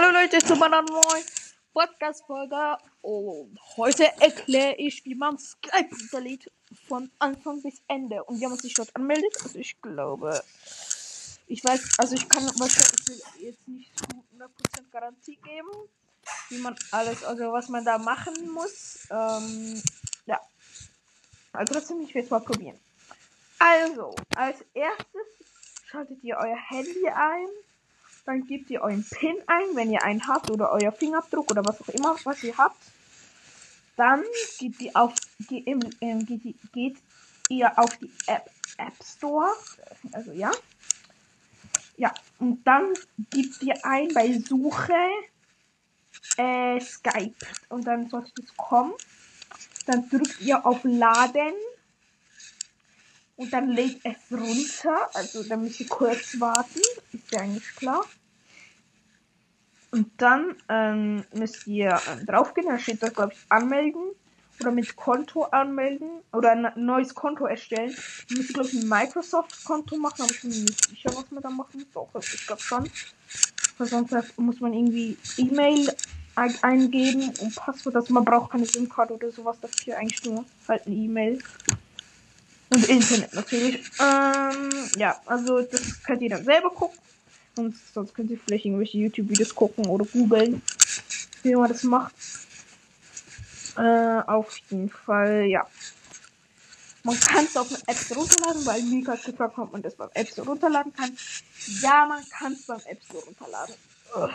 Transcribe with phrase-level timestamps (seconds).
[0.00, 1.24] Hallo Leute zu meiner neuen
[1.72, 6.48] Podcast-Folge und heute erkläre ich, wie man Skype installiert
[6.86, 9.36] von Anfang bis Ende und wie man sich dort anmeldet.
[9.42, 10.40] Also ich glaube,
[11.48, 13.90] ich weiß, also ich kann wahrscheinlich jetzt nicht
[14.36, 14.48] 100%
[14.92, 15.72] Garantie geben,
[16.50, 19.00] wie man alles, also was man da machen muss.
[19.10, 19.82] Ähm,
[20.26, 20.40] ja,
[21.52, 22.78] also trotzdem, ich werde es mal probieren.
[23.58, 25.26] Also, als erstes
[25.90, 27.48] schaltet ihr euer Handy ein
[28.28, 31.80] dann gebt ihr euren PIN ein, wenn ihr einen habt, oder euer Fingerabdruck oder was
[31.80, 32.76] auch immer, was ihr habt.
[33.96, 34.22] Dann
[34.58, 35.14] geht ihr auf,
[35.48, 36.98] geht, ähm, geht, geht
[37.48, 39.50] ihr auf die App, App Store.
[40.12, 40.52] Also ja.
[41.96, 42.92] Ja, und dann
[43.30, 44.92] gebt ihr ein bei Suche
[46.36, 47.34] äh, Skype.
[47.70, 48.92] Und dann sollte das kommen.
[49.86, 51.54] Dann drückt ihr auf Laden.
[53.36, 55.08] Und dann lädt es runter.
[55.14, 56.82] Also dann müsst ihr kurz warten.
[57.12, 58.04] Ist ja eigentlich klar.
[59.90, 64.02] Und dann ähm, müsst ihr ähm, draufgehen, da steht da, glaube ich, anmelden
[64.60, 67.94] oder mit Konto anmelden oder ein neues Konto erstellen.
[68.28, 71.30] Dann müsst ihr, glaube ich, ein Microsoft-Konto machen, aber ich bin mir nicht sicher, was
[71.30, 71.90] man da machen muss.
[71.92, 72.90] Doch, ich glaube schon.
[73.78, 75.88] Weil sonst muss man irgendwie E-Mail
[76.34, 77.96] eingeben und Passwort.
[77.96, 81.38] Also man braucht keine SIM-Karte oder sowas dafür, eigentlich nur halt eine E-Mail.
[82.70, 83.90] Und Internet natürlich.
[83.98, 86.98] Ähm, ja, also das könnt ihr dann selber gucken.
[87.58, 90.62] Und sonst könnt ihr vielleicht irgendwelche YouTube-Videos gucken oder googeln,
[91.42, 92.14] wie man das macht.
[93.76, 95.66] Äh, auf jeden Fall, ja.
[97.02, 100.10] Man kann es auf App Store runterladen, weil Mika hat gefragt, ob man das beim
[100.14, 101.16] App Store runterladen kann.
[101.80, 103.74] Ja, man kann es beim App Store runterladen.
[104.16, 104.30] Ugh.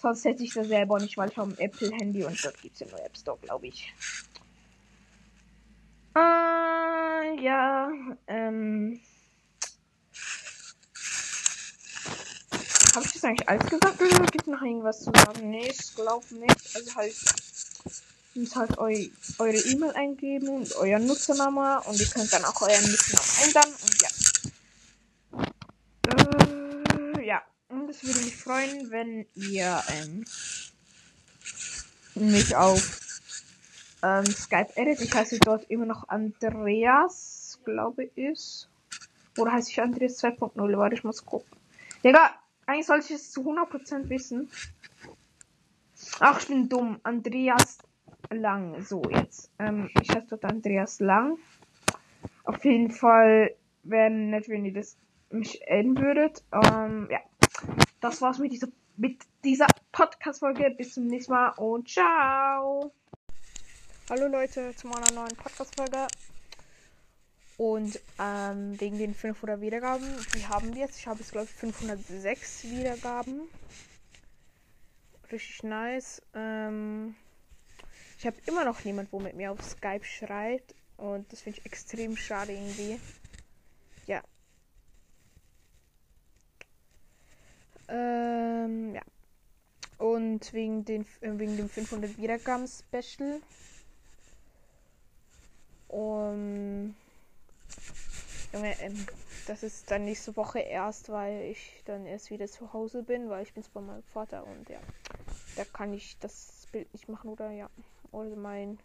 [0.00, 2.80] Sonst hätte ich das selber nicht, weil ich habe ein Apple-Handy und dort gibt es
[2.80, 3.92] ja nur App Store, glaube ich.
[6.14, 7.90] Äh, ja,
[8.28, 9.00] ähm.
[12.94, 15.50] Habe ich das eigentlich alles gesagt oder gibt noch irgendwas zu sagen?
[15.50, 16.76] Nee, ich glaube nicht.
[16.76, 17.14] Also halt,
[18.34, 19.06] ihr müsst halt eu
[19.38, 24.02] eure E-Mail eingeben und euer Nutzername und ihr könnt dann auch euren Nutzernamen ändern und
[24.02, 24.08] ja.
[27.18, 30.24] Äh, ja, und es würde mich freuen, wenn ihr ähm,
[32.14, 33.00] mich auf
[34.04, 35.00] ähm, Skype edit.
[35.00, 38.68] Ich heiße dort immer noch Andreas, glaube ich.
[39.36, 40.78] Oder heiße ich Andreas 2.0?
[40.78, 41.58] Warte, ich muss gucken.
[42.04, 42.30] Digga,
[42.66, 44.50] eigentlich sollte ich es zu 100% wissen.
[46.20, 47.00] Ach, ich bin dumm.
[47.02, 47.78] Andreas
[48.30, 48.82] Lang.
[48.82, 49.50] So, jetzt.
[49.58, 51.38] Ähm, ich heiße dort Andreas Lang.
[52.44, 54.96] Auf jeden Fall wäre nett, wenn ihr das
[55.30, 56.42] mich adden würdet.
[56.52, 57.20] Ähm, ja.
[58.00, 60.74] Das war's mit dieser, mit dieser Podcast-Folge.
[60.76, 62.92] Bis zum nächsten Mal und ciao.
[64.10, 66.06] Hallo Leute zu meiner neuen Podcast-Folge.
[67.56, 70.98] Und ähm, wegen den 500 Wiedergaben, wie haben wir jetzt?
[70.98, 73.42] Ich habe jetzt, glaube ich, 506 Wiedergaben.
[75.30, 76.20] Richtig nice.
[76.34, 77.14] Ähm,
[78.18, 80.74] ich habe immer noch niemand, wo mit mir auf Skype schreibt.
[80.96, 83.00] Und das finde ich extrem schade irgendwie.
[84.06, 84.22] Ja.
[87.88, 89.02] Ähm, ja.
[89.98, 93.40] Und wegen, den, äh, wegen dem 500 Wiedergaben Special.
[95.88, 96.96] Um,
[98.54, 99.06] Ähm,
[99.46, 103.42] das ist dann nächste Woche erst, weil ich dann erst wieder zu Hause bin, weil
[103.42, 104.78] ich bin bei meinem Vater und ja,
[105.56, 107.68] da kann ich das Bild nicht machen oder ja,
[108.12, 108.78] oder mein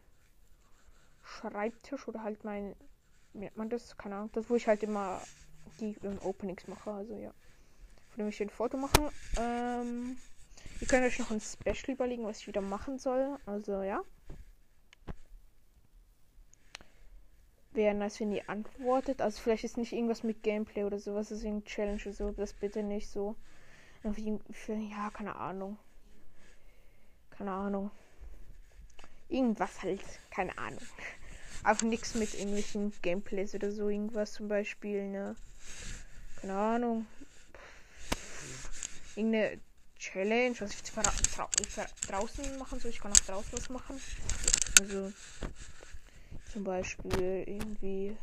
[1.23, 2.75] Schreibtisch oder halt mein,
[3.33, 5.21] wie nennt man das, keine Ahnung, das wo ich halt immer
[5.79, 7.31] die ähm, Openings mache, also ja,
[8.09, 9.09] von dem ein Foto machen.
[9.37, 10.17] Ähm,
[10.81, 14.01] ihr könnt euch noch ein Special überlegen, was ich wieder machen soll, also ja.
[17.79, 19.21] Wäre nice, wenn ihr antwortet.
[19.21, 22.31] Also vielleicht ist nicht irgendwas mit Gameplay oder sowas, deswegen Challenge oder so.
[22.31, 23.35] Das bitte nicht so.
[24.03, 25.77] Ja, keine Ahnung.
[27.31, 27.89] Keine Ahnung.
[29.29, 30.01] Irgendwas halt.
[30.29, 30.81] Keine Ahnung.
[31.63, 33.87] Einfach nichts mit irgendwelchen Gameplays oder so.
[33.87, 35.35] Irgendwas zum Beispiel, ne?
[36.41, 37.07] Keine Ahnung.
[39.15, 39.59] Irgendeine
[39.97, 42.91] Challenge, was ich draußen machen soll.
[42.91, 44.01] Ich kann auch draußen was machen.
[44.79, 45.11] Also
[46.51, 48.15] zum Beispiel irgendwie.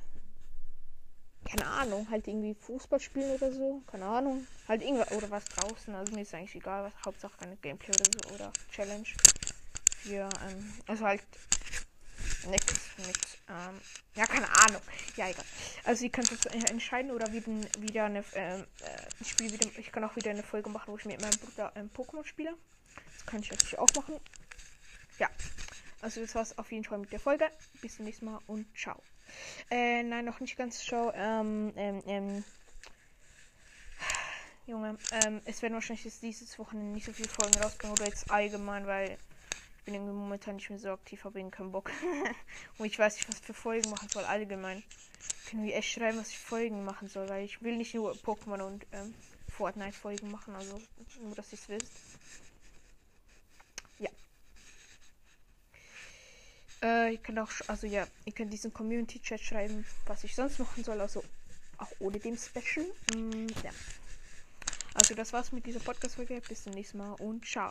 [1.44, 3.80] Keine Ahnung, halt irgendwie Fußball spielen oder so.
[3.86, 4.46] Keine Ahnung.
[4.66, 5.94] Halt irgendwas oder was draußen.
[5.94, 7.04] Also mir ist eigentlich egal, was.
[7.04, 9.06] Hauptsache keine Gameplay oder so oder Challenge.
[10.02, 11.22] Für, ähm, also halt
[12.48, 13.18] nichts mit,
[13.48, 13.80] ähm,
[14.14, 14.82] ja, keine Ahnung.
[15.16, 15.44] Ja, egal.
[15.84, 19.92] Also ihr könnt es entscheiden oder wieder, wieder eine, ähm, äh, ich spiele wieder, ich
[19.92, 22.54] kann auch wieder eine Folge machen, wo ich mit meinem Bruder ähm, Pokémon spiele.
[23.14, 24.16] Das kann ich natürlich auch machen.
[25.18, 25.28] Ja.
[26.02, 27.50] Also das war's auf jeden Fall mit der Folge.
[27.80, 29.00] Bis zum nächsten Mal und ciao.
[29.70, 31.12] Äh, nein, noch nicht ganz ciao.
[31.14, 32.44] Ähm, ähm, ähm.
[34.66, 38.30] Junge, ähm, es werden wahrscheinlich jetzt dieses Wochenende nicht so viele Folgen rausbringen oder jetzt
[38.30, 39.16] allgemein, weil
[39.78, 41.92] ich bin irgendwie momentan nicht mehr so aktiv, habe eben keinen Bock.
[42.78, 44.82] Und ich weiß nicht, was für Folgen machen soll, allgemein.
[45.48, 48.60] Können wir echt schreiben, was ich Folgen machen soll, weil ich will nicht nur Pokémon
[48.62, 49.14] und ähm,
[49.48, 50.80] Fortnite-Folgen machen, also
[51.22, 51.92] nur, dass ihr es wisst.
[56.82, 60.84] Äh, ihr könnt auch, also ja, ihr könnt diesen Community-Chat schreiben, was ich sonst machen
[60.84, 61.22] soll, also
[61.78, 62.86] auch ohne dem Special.
[63.14, 63.70] Mm, ja.
[64.94, 66.40] Also das war's mit dieser Podcast-Folge.
[66.48, 67.70] Bis zum nächsten Mal und ciao.